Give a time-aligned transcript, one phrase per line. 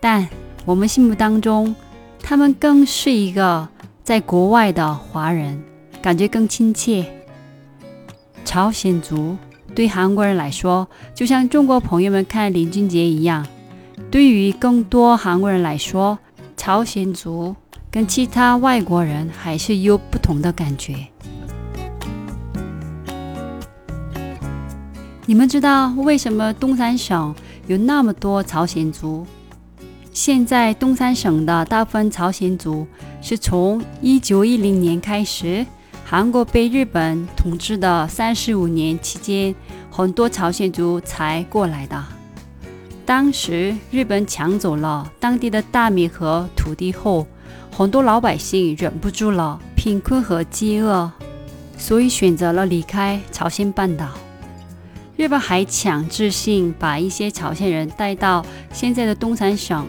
[0.00, 0.28] 但
[0.64, 1.72] 我们心目当中，
[2.20, 3.68] 他们更是一个
[4.02, 5.62] 在国外的华人，
[6.02, 7.06] 感觉更亲切。
[8.44, 9.36] 朝鲜族
[9.72, 13.46] 对韩国人来说，就像中国朋友们看林俊杰一样，
[14.10, 16.18] 对于更多韩国人来说，
[16.56, 17.54] 朝鲜族
[17.88, 21.06] 跟其他外国人还是有不同的感觉。
[25.28, 27.34] 你们知道为什么东三省
[27.66, 29.26] 有那么多朝鲜族？
[30.12, 32.86] 现在东三省的大部分朝鲜族
[33.20, 35.66] 是从一九一零年开始，
[36.04, 39.52] 韩国被日本统治的三十五年期间，
[39.90, 42.00] 很多朝鲜族才过来的。
[43.04, 47.26] 当时日本抢走了当地的大米和土地后，
[47.76, 51.10] 很多老百姓忍不住了贫困和饥饿，
[51.76, 54.06] 所以选择了离开朝鲜半岛。
[55.16, 59.86] 日本还强制性把一些朝鲜人带到现在的东三省，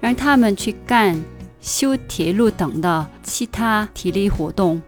[0.00, 1.22] 让他们去干
[1.60, 4.80] 修铁路等的其他体力活动。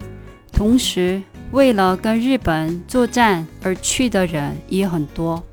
[0.51, 5.45] 同时，为了跟日本作战而去的人也很多。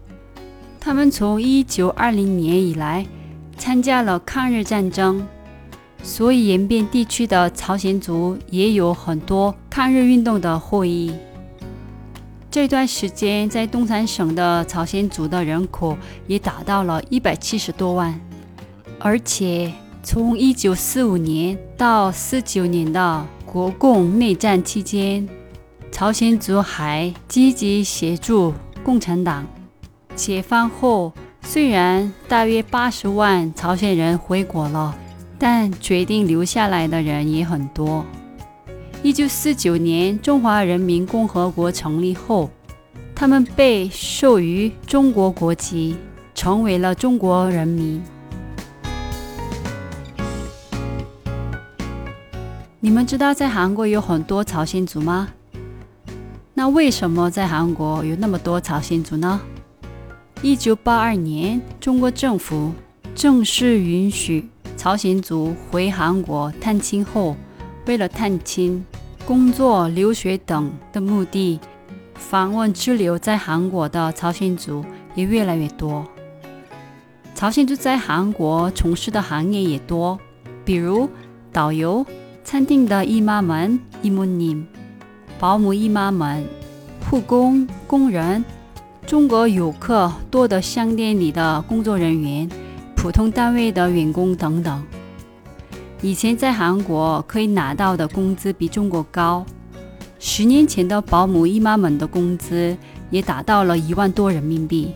[0.79, 3.05] 他们从一九二零年以来
[3.57, 5.25] 参加了抗日战争，
[6.01, 11.13] 所以延边地区的朝鲜族也有很多抗日运动的后裔。
[12.53, 18.13] 这段时间，在东三省的朝鲜族的人口也达到了一百七十多万，
[18.99, 19.73] 而且
[20.03, 25.27] 从一九四五年到四九年的国共内战期间，
[25.91, 29.47] 朝鲜族还积极协助共产党。
[30.13, 31.11] 解放后，
[31.41, 34.95] 虽然大约八十万朝鲜人回国了，
[35.39, 38.05] 但决定留下来的人也很多。
[39.03, 42.49] 一九四九年，中华人民共和国成立后，
[43.13, 45.97] 他们被授予中国国籍，
[46.33, 48.01] 成为了中国人民。
[52.79, 55.27] 你们知道在韩国有很多朝鲜族吗？
[56.53, 59.41] 那为什么在韩国有那么多朝鲜族呢？
[60.41, 62.71] 一九八二年，中国政府
[63.13, 64.47] 正式允许
[64.77, 67.35] 朝鲜族回韩国探亲后。
[67.85, 68.81] 为了探亲、
[69.25, 71.57] 工作、留学等的目的，
[72.15, 74.83] 访问滞留在韩国的朝鲜族
[75.15, 76.05] 也越来越多。
[77.33, 80.19] 朝鲜族在韩国从事的行业也多，
[80.65, 81.07] 比如
[81.53, 82.05] 导游、
[82.43, 84.65] 餐厅的姨妈们、姨母 님、
[85.39, 86.45] 保姆姨妈们、
[87.09, 88.43] 护工、工人、
[89.07, 92.49] 中国游客多的商店里的工作人员、
[92.93, 94.83] 普通单位的员工等等。
[96.03, 99.45] 以前在韩国可以拿到的工资比中国高，
[100.19, 102.75] 十年前的保姆姨妈们的工资
[103.09, 104.93] 也达到了一万多人民币。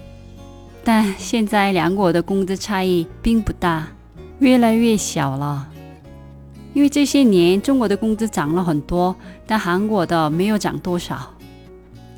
[0.84, 3.88] 但现在两国的工资差异并不大，
[4.40, 5.70] 越来越小了。
[6.74, 11.34] 因为这些年中国的工资涨了很多，但韩国的没有涨多少。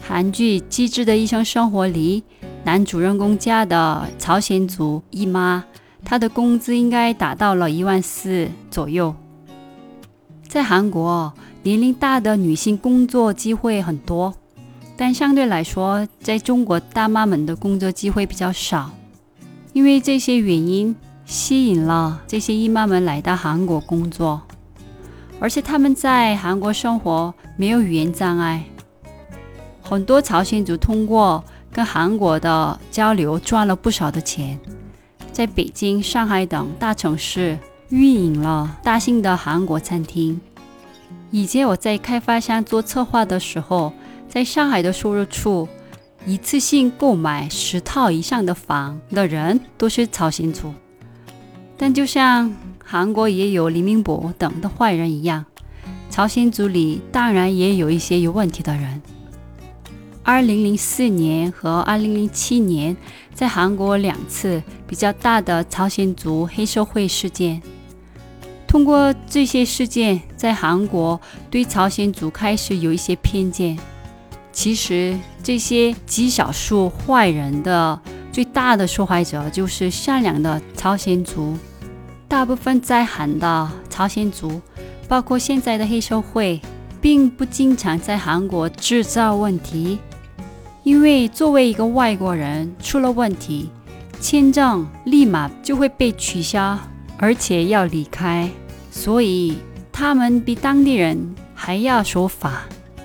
[0.01, 2.23] 韩剧《机智的医生生活》里，
[2.63, 5.63] 男主人公家的朝鲜族姨妈。
[6.03, 9.13] 他的工资应该达到了一万四左右。
[10.47, 14.33] 在韩国，年龄大的女性工作机会很多，
[14.97, 18.89] 但相对来说，在中国大妈们的工作机会比较少。
[19.73, 20.95] 因为这些原因，
[21.25, 24.41] 吸引了这些姨妈们来到韩国工作，
[25.39, 28.63] 而且他们在韩国生活没有语言障碍。
[29.81, 34.59] 很多朝鲜族通过跟韩国的交流赚了不少的钱。
[35.39, 37.57] 在北京、上海等大城市
[37.87, 40.37] 运营了大型的韩国餐厅。
[41.31, 43.93] 以前我在开发商做策划的时候，
[44.27, 45.69] 在上海的收入处，
[46.25, 50.73] 一次性购买十套以上的房的人都是朝鲜族。
[51.77, 52.53] 但就像
[52.83, 55.45] 韩国也有李明博等的坏人一样，
[56.09, 59.01] 朝鲜族里当然也有一些有问题的人。
[60.29, 62.95] 二零零四年和二零零七年，
[63.33, 67.59] 在韩国两次比较大的朝鲜族黑社会事件。
[68.67, 73.75] 通过这些事件，在韩国对朝鲜族开始有一些偏见。
[74.51, 77.99] 其实，这些极少数坏人的
[78.31, 81.57] 最大的受害者就是善良的朝鲜族。
[82.27, 84.61] 大部分在韩的朝鲜族，
[85.07, 86.61] 包括现在的黑社会，
[87.01, 89.97] 并不经常在韩国制造问题，
[90.89, 93.69] 因为作为一个外国人，出了问题，
[94.19, 96.79] 签证立马就会被取消，
[97.19, 98.49] 而且要离开，
[98.89, 99.59] 所以
[99.91, 102.63] 他们比当地人还要守法，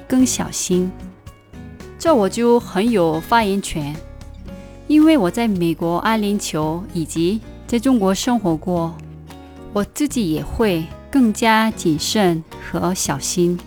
[0.09, 0.91] 更小心。
[1.99, 3.95] 这我就很有发言权，
[4.87, 8.97] 因为我在美国、阿联酋以及在中国生活过。
[9.75, 13.59] 我自己也会更加谨慎和小心。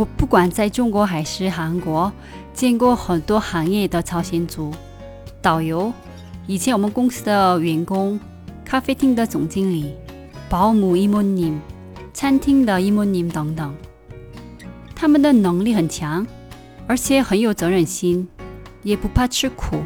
[0.00, 2.12] 我不管在中国还是韩国，
[2.52, 4.72] 见过很多行业的朝鲜族
[5.40, 5.92] 导游，
[6.46, 8.20] 以前我们公司的员工、
[8.64, 9.94] 咖啡厅的总经理、
[10.48, 11.58] 保姆伊모님
[12.12, 13.74] 餐厅的伊모님等等，
[14.94, 16.26] 他们的能力很强，
[16.86, 18.28] 而且很有责任心，
[18.82, 19.82] 也不怕吃苦。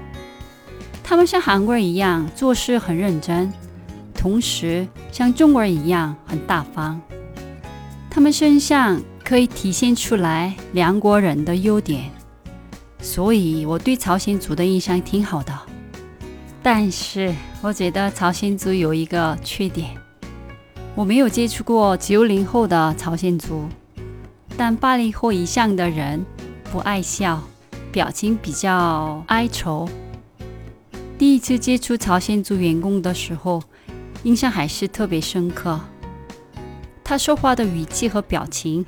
[1.03, 3.53] 他们像韩国人一样做事很认真，
[4.15, 7.01] 同时像中国人一样很大方。
[8.09, 12.12] 他们身上 可以体现出来两国人的优点，
[13.02, 15.52] 所以我对朝鲜族的印象挺好的。
[16.62, 19.98] 但是我觉得朝鲜族有一个缺点，
[20.94, 23.68] 我没有接触过九零后的朝鲜族，
[24.56, 26.24] 但八零后以上的人
[26.72, 27.42] 不爱笑，
[27.92, 29.90] 表情比较哀愁。
[31.18, 33.64] 第一次接触朝鲜族员工的时候，
[34.22, 35.80] 印象还是特别深刻。
[37.04, 38.84] 他说话的语气和表情，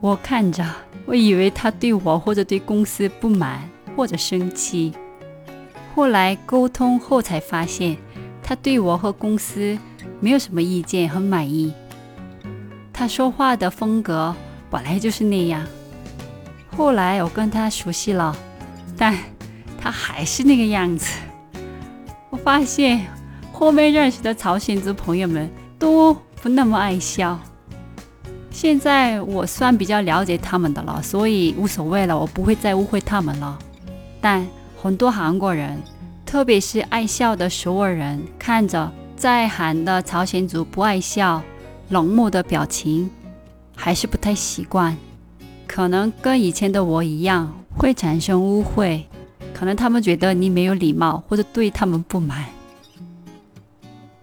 [0.00, 0.64] 我看着，
[1.06, 4.92] 我以为他对我或者对公司不满或者生气。
[5.94, 7.96] 后来沟通后才发现，
[8.42, 9.76] 他对我和公司
[10.20, 11.72] 没有什么意见，很满意。
[12.92, 14.34] 他说话的风格
[14.70, 15.66] 本来就是那样。
[16.76, 18.36] 后来我跟他熟悉了，
[18.98, 19.16] 但
[19.80, 21.18] 他还是那个样子。
[22.28, 23.06] 我发现
[23.50, 26.12] 后面认识的朝鲜族朋友们都
[26.42, 27.40] 不那么爱笑。
[28.56, 33.58] 现在我算比较了解他们的了，所以无所谓了，我不会再误会他们了。
[34.18, 34.48] 但
[34.80, 35.78] 很多韩国人，
[36.24, 41.42] 特别是爱笑的首尔人，看着在韩的朝鲜族不爱笑、
[41.90, 43.10] 冷漠的表情，
[43.76, 44.96] 还是不太习惯。
[45.66, 49.06] 可能跟以前的我一样，会产生误会。
[49.52, 52.46] 可能他们觉得你没有礼貌，或者对他们不满。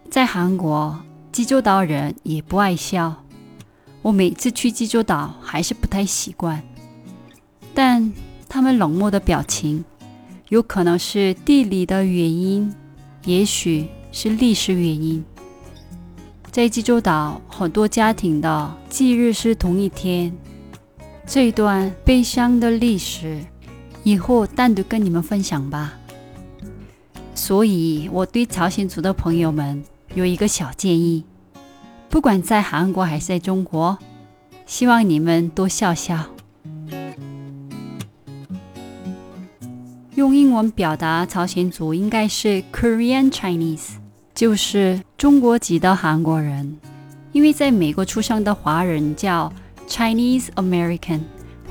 [0.09, 0.99] 在韩国，
[1.31, 3.22] 济州岛人也不爱笑。
[4.03, 6.61] 我每次去济州岛还是不太习惯。
[7.73, 8.13] 但
[8.47, 9.83] 他们冷漠的表情，
[10.49, 12.71] 有可能是地理的原因，
[13.25, 15.25] 也许是历史原因。
[16.51, 20.31] 在济州岛，很多家庭的忌日是同一天。
[21.25, 23.43] 这段悲伤的历史。
[24.05, 25.93] 以后单独跟你们分享吧。
[27.33, 29.81] 所以，我对朝鲜族的朋友们
[30.13, 31.23] 有一个小建议：
[32.13, 33.97] 不管在韩国还是在中国，
[34.67, 36.23] 希望你们多笑笑。
[40.13, 43.93] 用英文表达朝鲜族应该是 Korean Chinese，
[44.35, 46.77] 就是中国籍的韩国人。
[47.31, 49.51] 因为在美国出生的华人叫
[49.87, 51.21] Chinese American，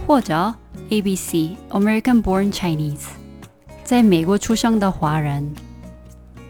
[0.04, 0.52] 或者。
[0.88, 3.04] ABC American Born Chinese，
[3.84, 5.54] 在美国出生的华人。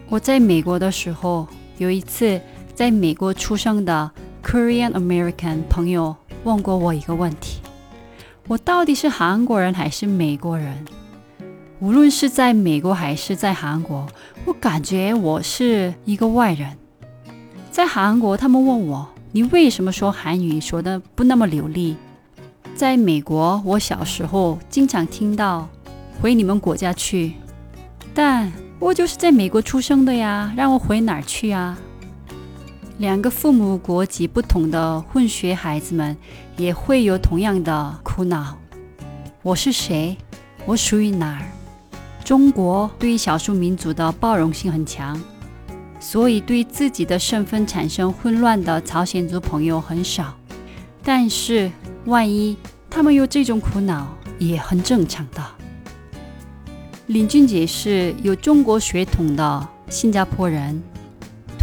[0.09, 1.47] 我在美国的时候，
[1.77, 2.41] 有一次
[2.75, 4.09] 在美国出生的
[4.43, 7.59] Korean American 朋友问过我一个问题：
[8.47, 10.83] 我到底是韩国人还是美国人？
[11.79, 14.07] 无论是在美国还是在韩国，
[14.45, 16.75] 我感觉我是一个外人。
[17.69, 21.95] 在韩国，他们问我：你为什么说韩语说的不那么流利？
[22.73, 25.69] 在美国，我小时候经常听到
[26.19, 27.33] “回你们国家去”，
[28.15, 31.77] 但我就是在美国出生的呀，让我回哪儿去啊？
[32.97, 36.15] 两个父母国籍不同的混血孩子们
[36.57, 38.57] 也会有同样的苦恼。
[39.41, 40.15] 我是谁？
[40.65, 41.45] 我属于哪儿？
[42.23, 45.21] 中国对于少数民族的包容性很强，
[45.99, 50.33] 所以对自己的身份产生混乱的朝鲜族朋友很少。
[51.03, 51.71] 但是。
[52.05, 52.57] 万一
[52.89, 54.05] 他们有这种苦恼，
[54.37, 55.41] 也很正常的。
[57.07, 60.83] 林俊杰是有中国血统的新加坡人，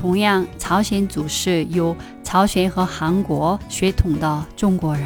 [0.00, 5.04] 同样朝鲜族是有朝鲜和韩国血统的中国人。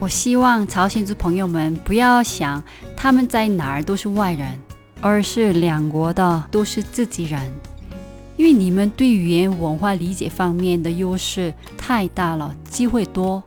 [0.00, 2.60] 我希望朝鲜族朋友们不要想
[2.96, 4.58] 他们在哪儿都是外人，
[5.00, 7.40] 而是两国的都是自己人，
[8.36, 13.40] 因为你们对语言文化理解方面的优势太大了，机会多。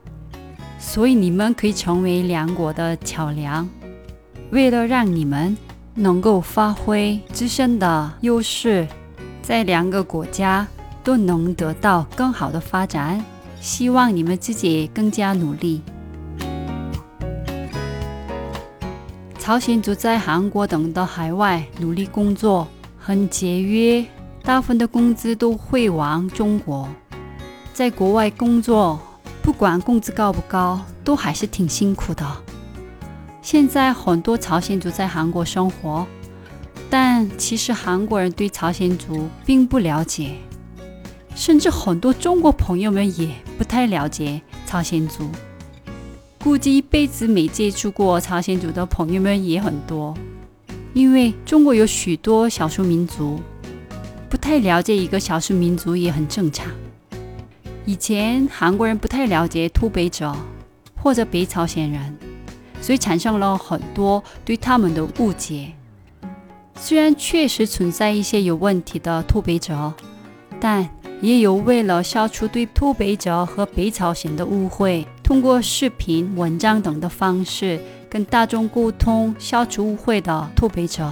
[0.79, 3.67] 所以你们可以成为两国的桥梁。
[4.51, 5.55] 为了让你们
[5.95, 8.87] 能够发挥自身的优势，
[9.49, 10.67] 在两个国家
[11.03, 13.25] 都能得到更好的发展，
[13.59, 15.81] 希望你们自己更加努力。
[19.39, 22.67] 朝鲜族在韩国等的海外努力工作，
[22.99, 24.05] 很节约，
[24.43, 26.87] 大部分的工资都会往中国。
[27.73, 28.99] 在国外工作，
[29.41, 32.23] 不管工资高不高，都还是挺辛苦的。
[33.41, 36.05] 现在很多朝鲜族在韩国生活，
[36.89, 40.31] 但其实韩国人对朝鲜族并不了解，
[41.35, 45.29] 甚至很多中国朋友们也不太了解朝鲜族。
[46.43, 50.17] 估计一辈子没接触过朝鲜族的朋友们也很多，
[50.93, 53.39] 因为中国有许多少数民族，
[54.29, 56.71] 不太了解一个少数民族也很正常。
[57.85, 60.35] 以前韩国人不太了解脱北者
[60.95, 62.17] 或者北朝鲜人。
[62.81, 65.73] 所以产生了很多对他们的误解。
[66.81, 69.93] 虽然确实存在一些有问题的脱北者，
[70.59, 70.89] 但
[71.21, 81.11] 也有为了消除对脱北者和北朝鲜的误会，通过视频、文章等的方式跟大众沟通、消除误会的脱北者。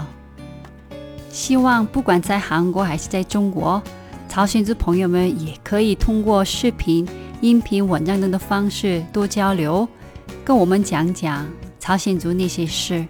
[1.30, 3.84] 希望不管在韩国还是在中国，
[4.30, 7.08] 朝鲜族朋友们也可以通过视频、
[7.42, 9.88] 音频、文章等的方式多交流。
[10.44, 11.46] 跟我们讲讲
[11.78, 13.06] 朝鲜族那些事，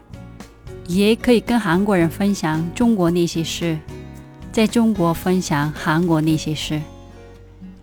[0.87, 3.79] 也可以跟韩国人分享中国那些事，
[4.51, 6.81] 在中国分享韩国那些事。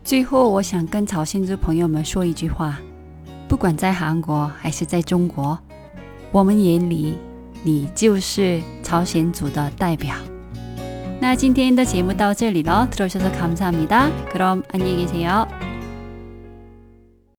[0.03, 2.79] 最后，我想跟朝鲜族朋友们说一句话：
[3.47, 5.57] 不管在韩国还是在中国，
[6.31, 7.17] 我们眼里
[7.63, 10.15] 你就是朝鲜族的代表。
[11.19, 15.62] 那今天的节目到这里了，들어주셔서감사합니다그럼안녕히계세요